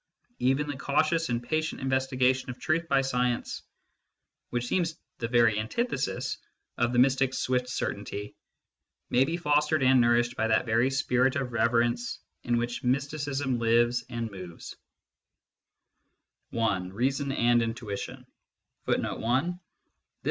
[0.39, 3.61] Even the cautious and patient investigation of truth by science,
[4.49, 6.39] which seems the very antithesis
[6.79, 8.35] of the mystic s swift certainty,
[9.11, 14.03] may be fostered and nourished by that very spirit of reverence in which mysticism lives
[14.09, 14.75] and moves.